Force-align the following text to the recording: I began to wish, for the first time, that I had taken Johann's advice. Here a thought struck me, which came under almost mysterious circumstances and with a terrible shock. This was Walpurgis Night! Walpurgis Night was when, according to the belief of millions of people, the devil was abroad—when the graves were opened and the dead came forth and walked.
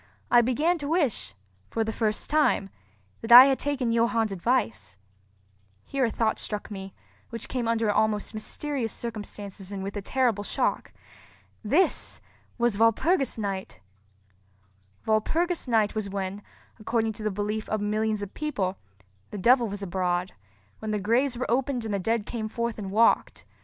I 0.31 0.41
began 0.41 0.79
to 0.79 0.87
wish, 0.87 1.35
for 1.69 1.83
the 1.83 1.93
first 1.93 2.27
time, 2.27 2.71
that 3.21 3.31
I 3.31 3.45
had 3.45 3.59
taken 3.59 3.91
Johann's 3.93 4.31
advice. 4.31 4.97
Here 5.85 6.05
a 6.05 6.09
thought 6.09 6.39
struck 6.39 6.71
me, 6.71 6.95
which 7.29 7.47
came 7.47 7.67
under 7.67 7.91
almost 7.91 8.33
mysterious 8.33 8.91
circumstances 8.91 9.71
and 9.71 9.83
with 9.83 9.95
a 9.95 10.01
terrible 10.01 10.43
shock. 10.43 10.91
This 11.63 12.19
was 12.57 12.79
Walpurgis 12.79 13.37
Night! 13.37 13.79
Walpurgis 15.05 15.67
Night 15.67 15.93
was 15.93 16.09
when, 16.09 16.41
according 16.79 17.13
to 17.13 17.21
the 17.21 17.29
belief 17.29 17.69
of 17.69 17.79
millions 17.79 18.23
of 18.23 18.33
people, 18.33 18.79
the 19.29 19.37
devil 19.37 19.67
was 19.67 19.83
abroad—when 19.83 20.89
the 20.89 20.97
graves 20.97 21.37
were 21.37 21.45
opened 21.47 21.85
and 21.85 21.93
the 21.93 21.99
dead 21.99 22.25
came 22.25 22.49
forth 22.49 22.79
and 22.79 22.89
walked. 22.89 23.45